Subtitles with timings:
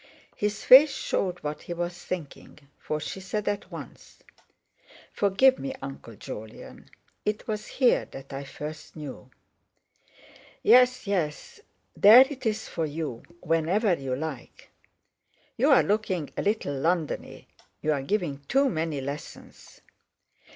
[0.35, 4.17] His face showed what he was thinking, for she said at once:
[5.13, 6.89] "Forgive me, Uncle Jolyon;
[7.23, 9.29] it was here that I first knew."
[10.63, 11.59] "Yes, yes;
[11.95, 14.71] there it is for you whenever you like.
[15.55, 17.45] You're looking a little Londony;
[17.83, 19.81] you're giving too many lessons."